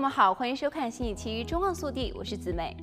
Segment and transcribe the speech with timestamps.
[0.00, 2.76] 们好，欢迎收看新一期《中望速递》，我是子美。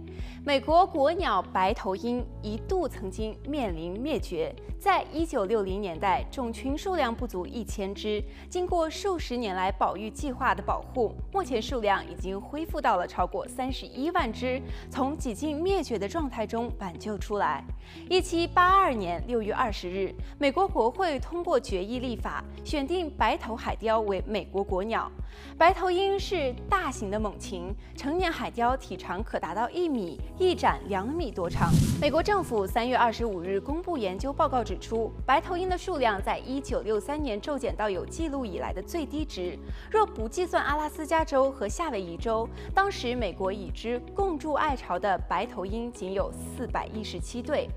[0.44, 17.63] 美国国鸟白头鹰一度曾经面临灭绝，在一九六零年代，种群数量不足一千只，经过数十年来保育计划的保护，目前数量已经恢复到了超过三十一万只，从几近灭绝的状态中挽救出来。
[18.09, 25.09] 一七八二年六月二十日，美国国会通过决议立法，选定白头海雕为美国国鸟。
[25.58, 30.20] 白头鹰是大型的猛禽，成年海雕体长可达到一米。
[30.38, 31.72] 翼展两米多长。
[32.02, 39.58] 美国政府三月二十五日公布研究报告，指出白头鹰的数量在一九六三年骤减到有记录以来的最低值。
[39.90, 47.70] 若不计算阿拉斯加州和夏威夷州，当时美国已知共筑爱巢的白头鹰仅有四百一十七对。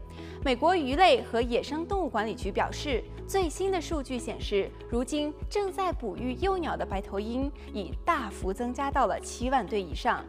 [0.44, 10.24] 美国鱼类和野生动物管理局表示，最新的数据显示，如今正在哺育幼鸟的白头鹰已大幅增加到了七万对以上。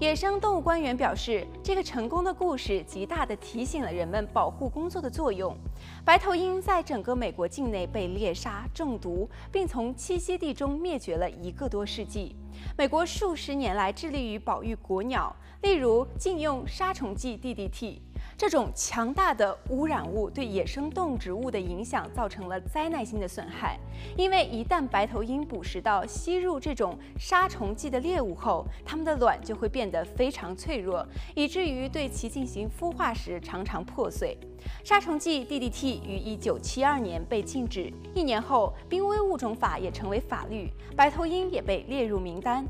[0.00, 5.56] 野生动物官员表示，这个成功的故事极大地提醒了人们保护工作的作用。
[6.04, 12.34] 白头鹰在整个美国境内被猎杀、中毒，并从栖息地中灭绝了一个多世纪。
[12.76, 17.98] 美国数十年来致力于保育国鸟，例如禁用杀虫剂 DDT。
[18.36, 23.78] 这种强大的污染物对野生动植物的影响造成了灾难性的损害，
[24.16, 34.36] 因为一旦白头鹰捕食到吸入这种杀虫剂的猎物后，它们的卵就会变得非常脆弱，以至于对其进行孵化时常常破碎。
[34.84, 42.64] 杀虫剂 DDT 于1972年被禁止，一年后，濒危物种法也成为法律，白头鹰也被列入名单，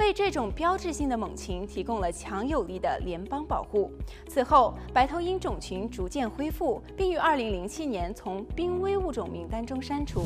[0.00, 3.92] 为这种标志性的猛禽提供了强有力的联邦保护。
[4.28, 10.24] 此后，白白头鹰种群逐渐恢复，并于2007年从濒危物种名单中删除。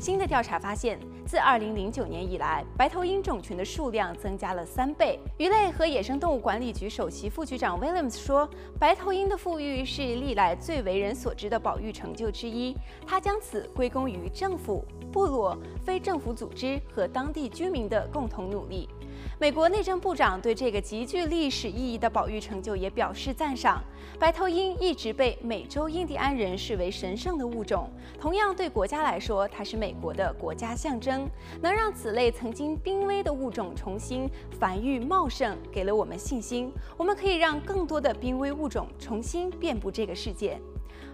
[0.00, 5.18] 新的调查发现，自2009年以来，白头鹰种群的数量增加了三倍。
[5.36, 8.48] 鱼类和野生动物管理局首席副局长 Williams 说
[8.80, 12.74] ：“白头鹰的复育是历来最为人所知的保育成就之一，
[13.06, 15.54] 他将此归功于政府、部落、
[15.84, 18.88] 非政府组织和当地居民的共同努力。
[19.38, 23.82] 美国内政部长对这个极具历史意义的保育成就也表示赞赏。
[24.18, 31.28] 白头鹰一直被美洲印第安人视为神圣的物种，同样对国家来说，它是美国的国家象征。
[31.60, 36.72] 能让此类曾经濒危的物种重新繁育茂盛，给了我们信心。
[36.96, 40.60] 我们可以让更多的濒危物种重新遍布这个世界。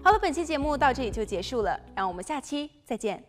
[0.03, 3.25] 好了，本期节目到这里就结束了，让我们下期再见。